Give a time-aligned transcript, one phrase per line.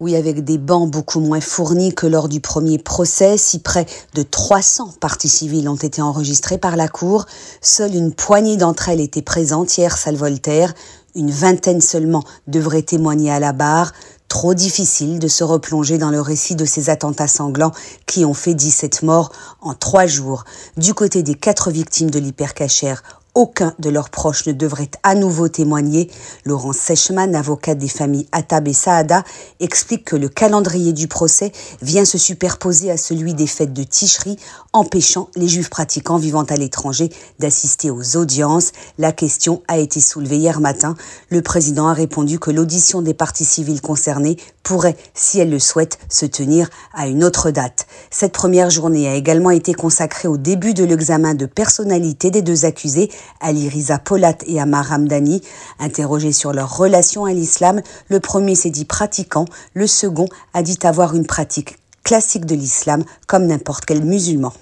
[0.00, 4.22] Oui, avec des bancs beaucoup moins fournis que lors du premier procès, si près de
[4.22, 7.26] 300 parties civiles ont été enregistrées par la Cour,
[7.60, 10.72] seule une poignée d'entre elles étaient présentes hier, salle Voltaire,
[11.14, 13.92] une vingtaine seulement devraient témoigner à la barre,
[14.28, 17.72] trop difficile de se replonger dans le récit de ces attentats sanglants
[18.06, 19.30] qui ont fait 17 morts
[19.60, 20.44] en trois jours.
[20.78, 23.02] Du côté des quatre victimes de l'hypercachère,
[23.34, 26.10] aucun de leurs proches ne devrait à nouveau témoigner.
[26.44, 29.24] Laurent Sechman, avocat des familles Attab et Saada,
[29.60, 31.52] explique que le calendrier du procès
[31.82, 34.36] vient se superposer à celui des fêtes de Ticherie,
[34.72, 38.72] empêchant les juifs pratiquants vivant à l'étranger d'assister aux audiences.
[38.98, 40.96] La question a été soulevée hier matin.
[41.28, 45.98] Le président a répondu que l'audition des parties civiles concernées pourrait, si elle le souhaite,
[46.08, 47.86] se tenir à une autre date.
[48.10, 52.64] Cette première journée a également été consacrée au début de l'examen de personnalité des deux
[52.64, 53.10] accusés
[53.40, 55.42] Ali Riza Polat et Amar Ramdani.
[55.78, 60.78] Interrogés sur leur relation à l'islam, le premier s'est dit pratiquant, le second a dit
[60.82, 64.52] avoir une pratique classique de l'islam comme n'importe quel musulman.